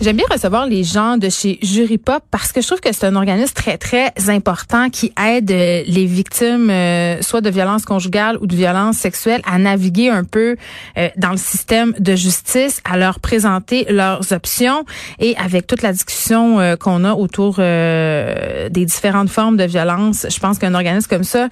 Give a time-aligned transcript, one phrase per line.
[0.00, 3.04] J'aime bien recevoir les gens de chez Jury Pop parce que je trouve que c'est
[3.04, 8.38] un organisme très très important qui aide euh, les victimes euh, soit de violences conjugales
[8.40, 10.54] ou de violences sexuelles à naviguer un peu
[10.98, 14.84] euh, dans le système de justice, à leur présenter leurs options.
[15.18, 20.58] Et avec toute la discussion qu'on a autour des différentes formes de violence, je pense
[20.58, 21.48] qu'un organisme comme ça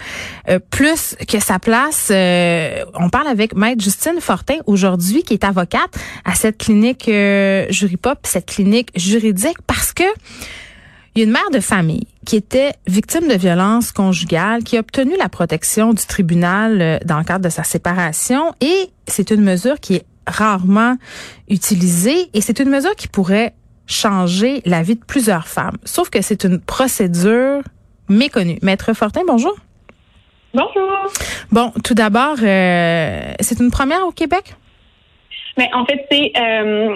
[0.70, 5.90] plus que sa place on parle avec maître Justine Fortin aujourd'hui qui est avocate
[6.24, 10.04] à cette clinique Jury Pop cette clinique juridique parce que
[11.14, 14.80] il y a une mère de famille qui était victime de violences conjugales, qui a
[14.80, 19.40] obtenu la protection du tribunal euh, dans le cadre de sa séparation et c'est une
[19.40, 20.96] mesure qui est rarement
[21.48, 23.54] utilisée et c'est une mesure qui pourrait
[23.86, 25.78] changer la vie de plusieurs femmes.
[25.84, 27.62] Sauf que c'est une procédure
[28.10, 28.58] méconnue.
[28.60, 29.56] Maître Fortin, bonjour.
[30.52, 31.10] Bonjour.
[31.50, 34.56] Bon, tout d'abord, euh, c'est une première au Québec?
[35.56, 36.94] Mais en fait, c'est euh,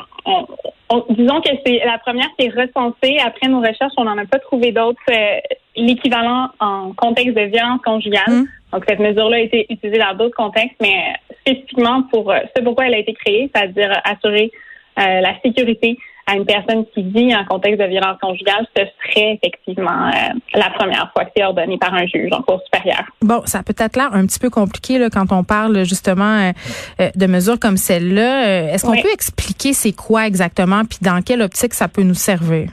[1.10, 3.18] disons que c'est la première qui est recensée.
[3.24, 5.40] Après nos recherches, on n'en a pas trouvé d'autres euh,
[5.76, 8.28] l'équivalent en contexte de violence conjugale.
[8.28, 8.46] Mmh.
[8.72, 12.86] Donc cette mesure-là a été utilisée dans d'autres contextes, mais spécifiquement pour euh, ce pourquoi
[12.86, 14.50] elle a été créée, c'est-à-dire assurer
[14.98, 15.98] euh, la sécurité
[16.30, 20.70] à une personne qui vit en contexte de violence conjugale, ce serait effectivement euh, la
[20.70, 23.02] première fois que c'est ordonné par un juge en cours supérieur.
[23.20, 26.52] Bon, ça peut être l'air un petit peu compliqué là, quand on parle justement euh,
[27.00, 28.72] euh, de mesures comme celle-là.
[28.72, 32.68] Est-ce qu'on peut expliquer c'est quoi exactement, puis dans quelle optique ça peut nous servir?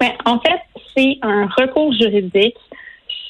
[0.00, 0.60] Bien, en fait,
[0.96, 2.56] c'est un recours juridique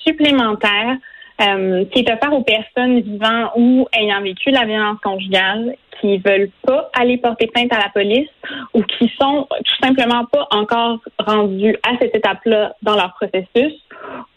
[0.07, 0.97] supplémentaire
[1.39, 6.91] qui est offert aux personnes vivant ou ayant vécu la violence conjugale qui veulent pas
[6.99, 8.29] aller porter plainte à la police
[8.75, 13.73] ou qui sont tout simplement pas encore rendus à cette étape-là dans leur processus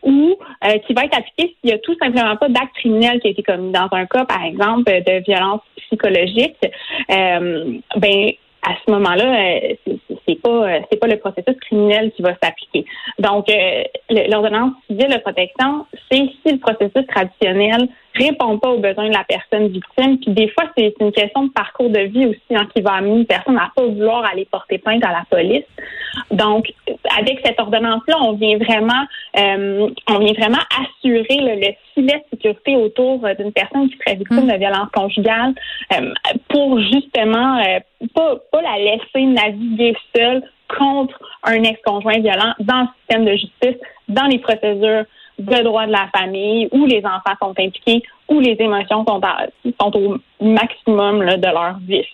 [0.03, 3.27] ou euh, qui va être appliqué s'il y a tout simplement pas d'acte criminel qui
[3.27, 6.58] a été commis dans un cas, par exemple, de violence psychologique.
[7.11, 8.31] Euh, ben
[8.61, 9.93] à ce moment-là, euh,
[10.30, 12.86] c'est pas euh, c'est pas le processus criminel qui va s'appliquer.
[13.17, 13.84] Donc, euh,
[14.30, 17.90] l'ordonnance civile de protection, c'est si le processus traditionnel
[18.23, 20.17] répond pas aux besoins de la personne victime.
[20.19, 23.19] Puis des fois, c'est une question de parcours de vie aussi hein, qui va amener
[23.19, 25.65] une personne à pas vouloir aller porter plainte à la police.
[26.31, 26.71] Donc,
[27.17, 33.19] avec cette ordonnance-là, on vient vraiment on vient vraiment assurer le filet de sécurité autour
[33.37, 34.51] d'une personne qui serait victime mmh.
[34.51, 35.53] de violence conjugale
[36.49, 37.61] pour justement
[38.13, 40.43] pas, pas la laisser naviguer seule
[40.77, 45.05] contre un ex-conjoint violent dans le système de justice, dans les procédures
[45.39, 49.22] de droit de la famille, où les enfants sont impliqués, où les émotions sont,
[49.80, 52.05] sont au maximum là, de leur vie.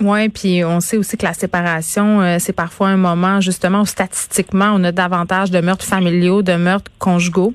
[0.00, 3.86] Oui, puis on sait aussi que la séparation, euh, c'est parfois un moment justement où
[3.86, 7.54] statistiquement, on a davantage de meurtres familiaux, de meurtres conjugaux.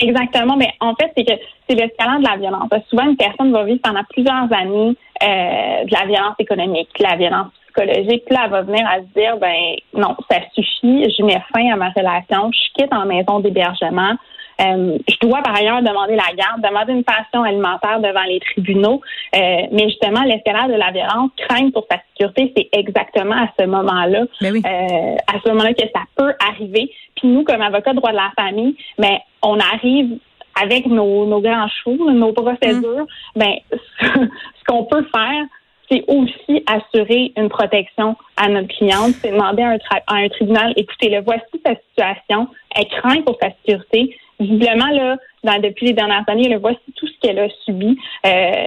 [0.00, 1.32] Exactement, mais en fait, c'est que
[1.68, 2.70] c'est l'escalade de la violence.
[2.88, 7.16] Souvent, une personne va vivre pendant plusieurs années euh, de la violence économique, de la
[7.16, 8.24] violence psychologique.
[8.26, 11.72] Puis là, elle va venir à se dire, ben non, ça suffit, je mets fin
[11.72, 14.14] à ma relation, je quitte en maison d'hébergement.
[14.60, 19.00] Euh, je dois par ailleurs demander la garde, demander une pension alimentaire devant les tribunaux.
[19.34, 23.66] Euh, mais justement, l'escalade de la violence, crainte pour sa sécurité, c'est exactement à ce
[23.66, 26.92] moment-là, ben euh, à ce moment-là que ça peut arriver.
[27.16, 30.18] Puis nous, comme avocats de droit de la famille, mais on arrive
[30.62, 33.38] avec nos, nos grands chevaux, nos procédures, mm.
[33.38, 33.54] ben,
[34.00, 35.44] ce qu'on peut faire,
[35.90, 39.14] c'est aussi assurer une protection à notre cliente.
[39.20, 43.36] C'est demander à un, à un tribunal, écoutez, le voici sa situation, elle craint pour
[43.40, 44.16] sa sécurité.
[44.40, 47.96] Visiblement, là, dans, depuis les dernières années, le voici tout ce qu'elle a subi.
[48.26, 48.66] Euh,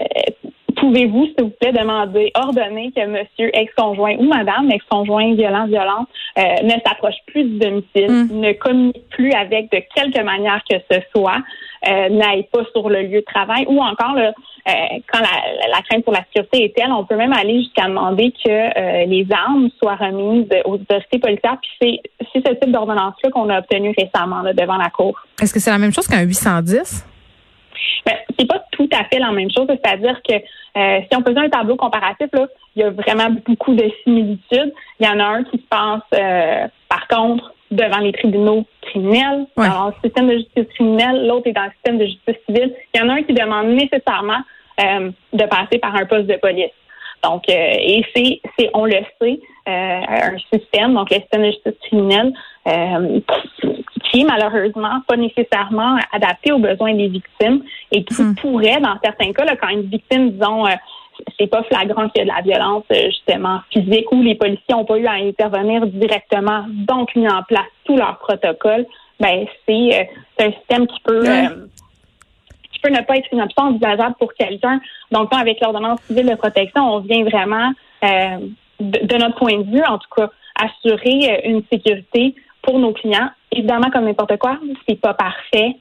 [0.75, 6.41] pouvez-vous, s'il vous plaît, demander, ordonner que monsieur ex-conjoint ou madame ex-conjoint violent, violente euh,
[6.63, 8.39] ne s'approche plus du domicile, mm.
[8.39, 11.41] ne communique plus avec de quelque manière que ce soit,
[11.87, 14.31] euh, n'aille pas sur le lieu de travail ou encore euh,
[15.11, 18.33] quand la, la, crainte pour la sécurité est telle, on peut même aller jusqu'à demander
[18.43, 21.57] que les armes soient remises aux autorités policières.
[21.61, 22.01] Puis
[22.33, 25.19] c'est ce type d'ordonnance-là qu'on a obtenu récemment là, devant la Cour.
[25.39, 27.05] Est-ce que c'est la même chose qu'un 810?
[28.05, 29.67] Ben, c'est pas tout à fait la même chose.
[29.67, 33.73] C'est-à-dire que euh, si on faisait un tableau comparatif, là, il y a vraiment beaucoup
[33.73, 34.73] de similitudes.
[34.99, 39.47] Il y en a un qui se passe, euh, par contre, devant les tribunaux criminels,
[39.57, 42.73] dans le système de justice criminelle, l'autre est dans le système de justice civile.
[42.93, 44.41] Il y en a un qui demande nécessairement
[44.81, 46.71] euh, de passer par un poste de police.
[47.23, 52.33] Donc, et c'est, c'est, on le sait, un système, donc le système de justice criminelle,
[54.15, 58.35] qui est malheureusement pas nécessairement adapté aux besoins des victimes et qui hmm.
[58.35, 60.71] pourrait, dans certains cas, là, quand une victime, disons, euh,
[61.37, 64.73] c'est pas flagrant qu'il y a de la violence euh, justement physique ou les policiers
[64.73, 68.85] n'ont pas eu à intervenir directement, donc mis en place tout leur protocole,
[69.19, 70.09] ben c'est
[70.39, 71.25] un système qui peut
[72.71, 74.81] qui peut ne pas être une option envisageable pour quelqu'un.
[75.11, 77.71] Donc, avec l'ordonnance civile de protection, on vient vraiment,
[78.01, 82.35] de, notre point de vue, en tout cas, assurer une sécurité
[82.65, 83.29] pour nos clients.
[83.51, 84.57] Évidemment, comme n'importe quoi,
[84.87, 85.75] c'est pas parfait.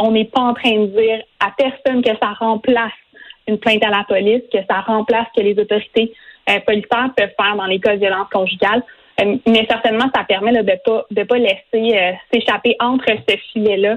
[0.00, 2.92] on n'est pas en train de dire à personne que ça remplace
[3.48, 6.12] une plainte à la police, que ça remplace que les autorités
[6.50, 8.82] euh, policières peuvent faire dans les cas de violence conjugale.
[9.20, 13.36] Euh, mais certainement, ça permet de ne pas, de pas laisser euh, s'échapper entre ce
[13.52, 13.96] filet-là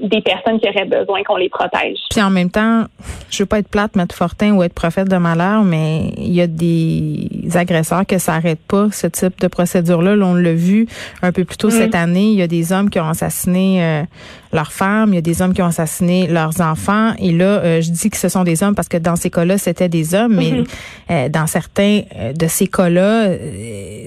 [0.00, 1.98] des personnes qui auraient besoin qu'on les protège.
[2.10, 2.84] Puis en même temps,
[3.28, 6.40] je veux pas être plate, mettre Fortin ou être prophète de malheur, mais il y
[6.40, 10.12] a des agresseurs que ça n'arrête pas, ce type de procédure-là.
[10.24, 10.86] on l'a vu
[11.20, 11.98] un peu plus tôt cette mm.
[11.98, 12.30] année.
[12.30, 14.04] Il y a des hommes qui ont assassiné
[14.52, 17.14] leurs femmes, il y a des hommes qui ont assassiné leurs enfants.
[17.18, 19.88] Et là, je dis que ce sont des hommes parce que dans ces cas-là, c'était
[19.88, 20.64] des hommes, mais
[21.08, 21.30] mm-hmm.
[21.30, 22.02] dans certains
[22.34, 23.30] de ces cas-là,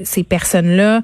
[0.04, 1.02] ces personnes-là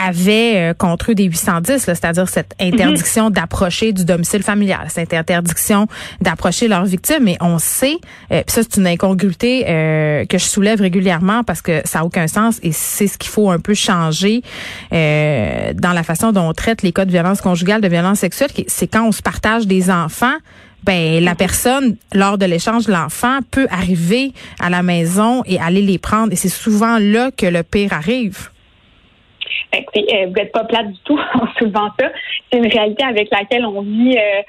[0.00, 3.32] avaient euh, contre eux des 810, c'est-à-dire cette interdiction mhm.
[3.32, 5.86] d'approcher du domicile familial, cette interdiction
[6.20, 7.28] d'approcher leurs victimes.
[7.28, 7.98] Et on sait,
[8.32, 12.04] euh, puis ça c'est une incongruité euh, que je soulève régulièrement parce que ça n'a
[12.04, 14.42] aucun sens et c'est ce qu'il faut un peu changer
[14.90, 18.50] dans la façon dont on traite les cas de violence conjugale, de violence sexuelle.
[18.66, 20.36] C'est quand on se partage des enfants
[20.82, 25.82] ben la personne lors de l'échange de l'enfant peut arriver à la maison et aller
[25.82, 28.48] les prendre et c'est souvent là que le pire arrive.
[29.72, 32.08] Écoutez, euh, vous n'êtes pas plate du tout en soulevant ça.
[32.50, 34.42] C'est une réalité avec laquelle on vit euh,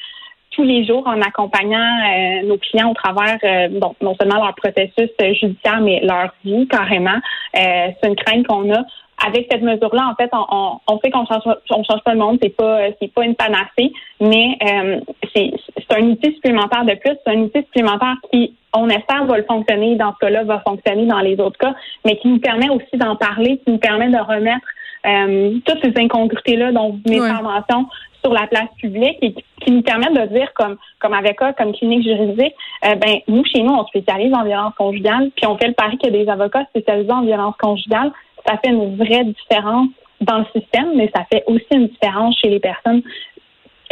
[0.52, 3.38] tous les jours en accompagnant euh, nos clients au travers
[3.72, 7.20] bon, non seulement leur processus judiciaire, mais leur vie carrément.
[7.54, 8.84] c'est une crainte qu'on a.
[9.26, 12.40] Avec cette mesure-là, en fait, on, on, sait qu'on change, on change pas le monde,
[12.42, 15.00] c'est pas, c'est pas une panacée, mais euh,
[15.36, 19.38] c'est, c'est un outil supplémentaire de plus, c'est un outil supplémentaire qui, on espère, va
[19.38, 19.96] le fonctionner.
[19.96, 23.16] Dans ce cas-là, va fonctionner dans les autres cas, mais qui nous permet aussi d'en
[23.16, 24.66] parler, qui nous permet de remettre
[25.06, 27.88] euh, toutes ces incongruités-là dont vous mettez en mention
[28.24, 32.04] sur la place publique et qui nous permettent de dire comme comme avocat, comme clinique
[32.04, 32.54] juridique,
[32.86, 35.98] euh, ben nous chez nous on spécialise en violence conjugale, puis on fait le pari
[35.98, 38.12] qu'il y a des avocats spécialisés en violence conjugale
[38.46, 39.90] ça fait une vraie différence
[40.20, 43.02] dans le système, mais ça fait aussi une différence chez les personnes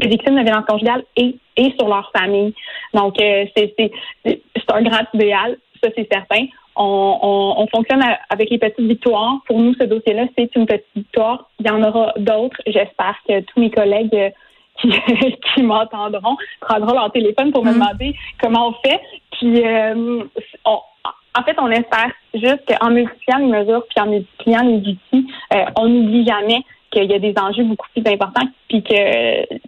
[0.01, 2.53] victimes de violences conjugales et, et sur leur famille.
[2.93, 3.91] Donc, euh, c'est
[4.25, 6.45] un grand idéal, ça c'est certain.
[6.75, 9.39] On, on, fonctionne avec les petites victoires.
[9.47, 11.49] Pour nous, ce dossier-là, c'est une petite victoire.
[11.59, 12.57] Il y en aura d'autres.
[12.67, 14.29] J'espère que tous mes collègues euh,
[14.81, 14.91] qui,
[15.53, 17.73] qui m'entendront prendront leur téléphone pour me mm-hmm.
[17.73, 19.01] demander comment on fait.
[19.31, 20.23] Puis, euh,
[20.65, 20.79] on,
[21.37, 25.65] en fait, on espère juste qu'en multipliant les mesures puis en multipliant les outils, euh,
[25.77, 26.61] on n'oublie jamais
[26.91, 28.95] qu'il y a des enjeux beaucoup plus importants puis que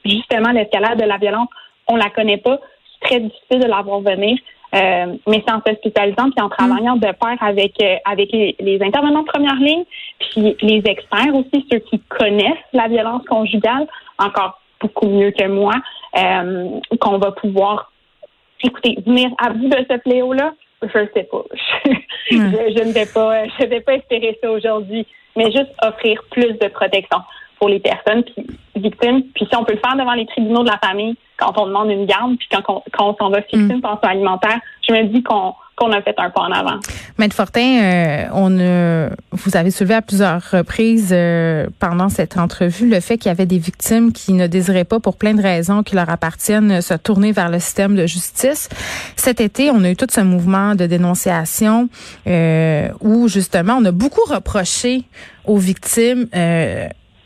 [0.05, 1.49] justement l'escalade de la violence,
[1.87, 2.59] on la connaît pas.
[2.93, 4.37] C'est très difficile de la voir venir.
[4.73, 8.79] Euh, mais c'est en se spécialisant puis en travaillant de pair avec euh, avec les,
[8.81, 9.83] intervenants de première ligne,
[10.19, 13.85] puis les experts aussi, ceux qui connaissent la violence conjugale
[14.17, 15.73] encore beaucoup mieux que moi,
[16.99, 17.91] qu'on va pouvoir
[18.63, 21.43] écoutez venir à bout de ce fléau là je ne sais pas.
[22.31, 26.67] je, ne vais pas, je vais pas espérer ça aujourd'hui, mais juste offrir plus de
[26.69, 27.19] protection
[27.61, 28.23] pour les personnes
[28.75, 29.21] victimes.
[29.35, 31.91] Puis si on peut le faire devant les tribunaux de la famille, quand on demande
[31.91, 33.71] une garde, puis quand, on, quand on s'en va fixer mm.
[33.71, 36.79] une pension alimentaire, je me dis qu'on qu'on a fait un pas en avant.
[37.17, 38.49] Maître Fortin, euh, on
[39.31, 43.47] vous avez soulevé à plusieurs reprises euh, pendant cette entrevue le fait qu'il y avait
[43.47, 47.31] des victimes qui ne désiraient pas, pour plein de raisons qui leur appartiennent, se tourner
[47.31, 48.69] vers le système de justice.
[49.15, 51.89] Cet été, on a eu tout ce mouvement de dénonciation
[52.27, 55.03] euh, où justement on a beaucoup reproché
[55.45, 56.27] aux victimes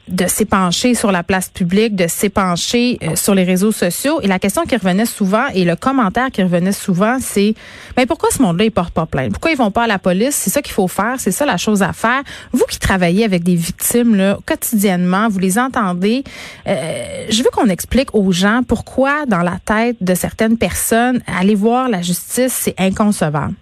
[0.08, 4.22] de s'épancher sur la place publique, de s'épancher euh, sur les réseaux sociaux.
[4.22, 7.56] Et la question qui revenait souvent et le commentaire qui revenait souvent, c'est
[7.98, 9.32] mais pourquoi ce monde-là, il porte pas plainte?
[9.32, 10.36] Pourquoi ils vont pas à la police?
[10.36, 12.22] C'est ça qu'il faut faire, c'est ça la chose à faire.
[12.52, 16.24] Vous qui travaillez avec des victimes là, quotidiennement, vous les entendez.
[16.68, 21.56] Euh, je veux qu'on explique aux gens pourquoi, dans la tête de certaines personnes, aller
[21.56, 23.54] voir la justice, c'est inconcevable.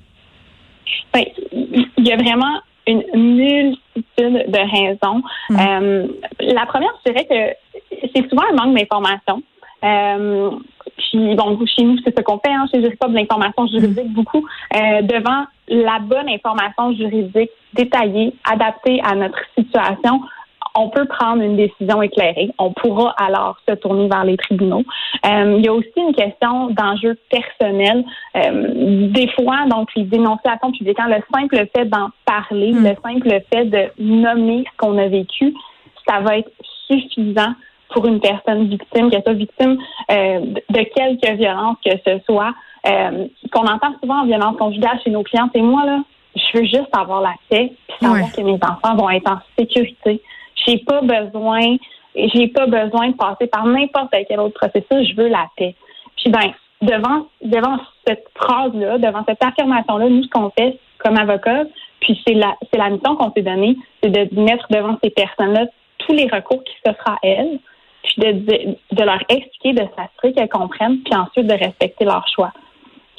[1.13, 5.21] Ben, il y a vraiment une multitude de raisons.
[5.49, 5.57] Mm.
[5.59, 6.07] Euh,
[6.39, 9.43] la première, je dirais que c'est souvent un manque d'information.
[9.83, 10.51] Euh,
[10.97, 14.13] puis bon, chez nous, c'est ce qu'on fait, hein, chez pas de l'information juridique mm.
[14.13, 20.21] beaucoup, euh, devant la bonne information juridique détaillée, adaptée à notre situation,
[20.75, 22.50] on peut prendre une décision éclairée.
[22.58, 24.84] On pourra alors se tourner vers les tribunaux.
[25.25, 28.03] Euh, il y a aussi une question d'enjeu personnel.
[28.36, 32.88] Euh, des fois, donc, les dénonciations publiques, hein, le simple fait d'en parler, hmm.
[32.88, 35.53] le simple fait de nommer ce qu'on a vécu,
[36.08, 36.51] ça va être
[36.88, 37.53] suffisant
[37.89, 39.77] pour une personne victime, qu'elle soit victime
[40.12, 42.53] euh, de quelque violence que ce soit.
[43.51, 46.00] qu'on entend souvent en violence conjugale chez nos clients, c'est moi, là,
[46.36, 50.22] je veux juste avoir la paix, puis savoir que mes enfants vont être en sécurité.
[50.65, 51.77] J'ai pas besoin
[52.15, 55.75] j'ai pas besoin de passer par n'importe quel autre processus, je veux la paix.
[56.17, 61.63] Puis ben, devant devant cette phrase-là, devant cette affirmation-là, nous, ce qu'on fait comme avocat,
[62.01, 65.65] puis c'est la c'est la mission qu'on s'est donnée, c'est de mettre devant ces personnes-là
[66.00, 67.60] tous les recours qui s'offrent à elles,
[68.03, 68.31] puis de,
[68.91, 72.51] de, leur expliquer, de s'assurer qu'elles comprennent, puis ensuite de respecter leur choix.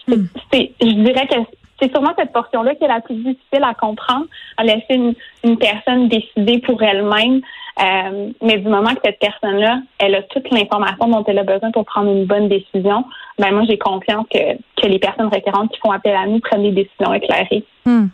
[0.07, 0.27] Hmm.
[0.53, 1.37] C'est, je dirais que
[1.81, 4.27] c'est sûrement cette portion-là qui est la plus difficile à comprendre,
[4.57, 7.41] à laisser une, une personne décider pour elle-même.
[7.83, 11.73] Euh, mais du moment que cette personne-là, elle a toute l'information dont elle a besoin
[11.73, 13.05] pour prendre une bonne décision,
[13.37, 16.63] ben moi j'ai confiance que, que les personnes récurrentes qui font appel à nous prennent
[16.63, 17.65] des décisions éclairées.
[17.85, 18.07] Hmm.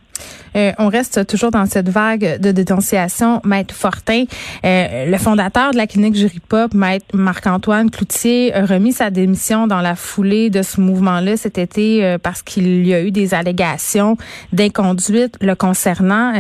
[0.57, 3.41] Euh, on reste toujours dans cette vague de dénonciation.
[3.45, 4.25] Maître Fortin,
[4.65, 9.67] euh, le fondateur de la clinique Jury Pop, Maître Marc-Antoine Cloutier, a remis sa démission
[9.67, 13.35] dans la foulée de ce mouvement-là cet été euh, parce qu'il y a eu des
[13.35, 14.17] allégations
[14.53, 16.33] d'inconduite le concernant.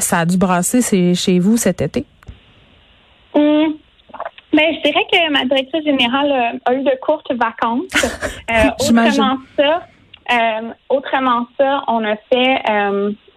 [0.00, 2.04] ça a dû brasser chez vous cet été?
[3.34, 3.74] Mmh.
[4.52, 7.82] Ben, je dirais que ma directrice générale a eu de courtes vacances.
[8.80, 9.82] autrement ça,
[10.88, 12.62] autrement ça, on a fait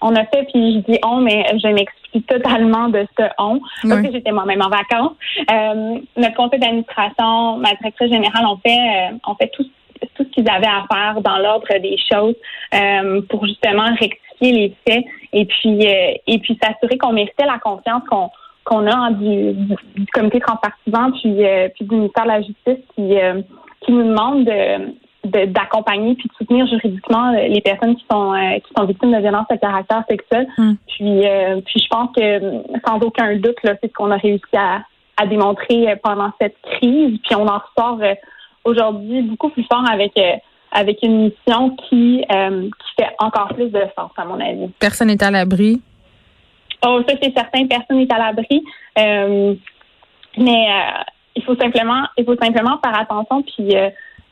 [0.01, 4.01] on a fait, puis je dis on, mais je m'explique totalement de ce on, parce
[4.01, 5.13] que j'étais moi-même en vacances.
[5.51, 9.65] Euh, notre conseil d'administration, ma directrice générale, on fait, euh, on fait tout,
[10.15, 12.35] tout ce qu'ils avaient à faire dans l'ordre des choses
[12.73, 18.03] euh, pour justement rectifier les faits et puis et puis s'assurer qu'on méritait la confiance
[18.07, 18.29] qu'on
[18.63, 21.37] qu'on a du, du, comité transpartisan puis
[21.73, 23.15] puis du ministère de la justice qui
[23.81, 24.93] qui nous demande de
[25.27, 29.19] d'accompagner puis de soutenir juridiquement euh, les personnes qui sont euh, qui sont victimes de
[29.19, 30.47] violences de caractère sexuel.
[30.57, 30.73] Hmm.
[30.87, 32.39] Puis euh, puis je pense que
[32.87, 34.83] sans aucun doute là, c'est ce qu'on a réussi à,
[35.17, 37.19] à démontrer pendant cette crise.
[37.23, 37.99] Puis on en ressort
[38.63, 40.13] aujourd'hui beaucoup plus fort avec
[40.71, 44.69] avec une mission qui qui fait encore plus de sens à mon avis.
[44.79, 45.81] Personne n'est à l'abri.
[46.85, 48.63] Oh, ça c'est certain, personne n'est à l'abri.
[48.95, 50.67] mais
[51.35, 53.75] il faut simplement il faut simplement faire attention puis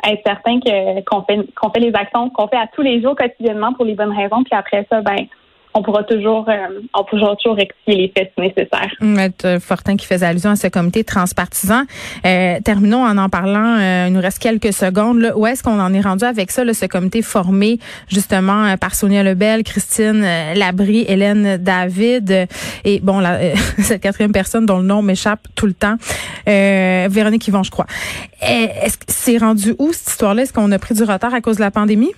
[0.04, 3.16] être certain que qu'on fait qu'on fait les actions qu'on fait à tous les jours
[3.16, 5.28] quotidiennement pour les bonnes raisons puis après ça ben
[5.76, 8.92] on pourra toujours, euh, on pourra toujours rectifier les faits nécessaires.
[9.02, 11.84] Maître Fortin qui faisait allusion à ce comité transpartisan.
[12.26, 13.78] Euh, terminons en en parlant.
[13.80, 15.20] Euh, il nous reste quelques secondes.
[15.20, 15.38] Là.
[15.38, 18.96] Où est-ce qu'on en est rendu avec ça, là, ce comité formé justement euh, par
[18.96, 22.48] Sonia Lebel, Christine euh, Labrie, Hélène David
[22.86, 23.40] et bon, la,
[23.80, 25.96] cette quatrième personne dont le nom m'échappe tout le temps,
[26.46, 27.86] Véronique Yvon, je crois.
[28.42, 30.44] Est-ce que c'est rendu où cette histoire-là?
[30.44, 32.12] Est-ce qu'on a pris du retard à cause de la pandémie?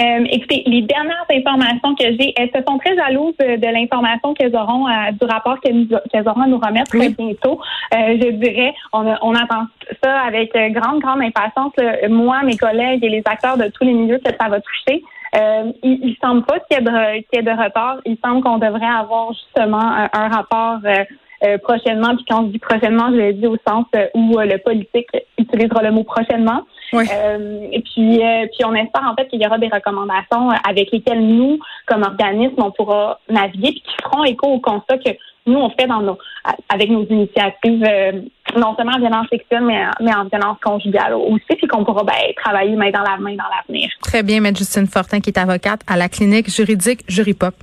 [0.00, 4.54] Euh, écoutez, les dernières informations que j'ai, elles se sont très jalouses de, l'information qu'elles
[4.54, 5.86] auront, euh, du rapport qu'elles,
[6.26, 7.60] auront à nous remettre très bientôt.
[7.94, 9.66] Euh, je dirais, on, on, attend
[10.02, 11.72] ça avec grande, grande impatience.
[12.08, 15.02] Moi, mes collègues et les acteurs de tous les milieux que ça va toucher.
[15.82, 17.98] il, il semble pas qu'il y ait de, qu'il y ait de retard.
[18.04, 20.78] Il semble qu'on devrait avoir justement un, rapport
[21.62, 22.16] prochainement.
[22.16, 25.92] Puis quand je dis prochainement, je le dis au sens où le politique utilisera le
[25.92, 26.62] mot prochainement.
[26.98, 30.90] Euh, et puis, euh, puis on espère en fait qu'il y aura des recommandations avec
[30.92, 35.10] lesquelles nous, comme organisme, on pourra naviguer puis qui feront écho au constat que
[35.46, 36.18] nous on fait dans nos
[36.68, 38.12] avec nos initiatives euh,
[38.56, 42.14] non seulement en violence sexuelle mais, mais en violence conjugale aussi puis qu'on pourra ben,
[42.42, 43.90] travailler main dans la main dans l'avenir.
[44.02, 47.54] Très bien, Maître Justine Fortin qui est avocate à la clinique juridique Jury Pop.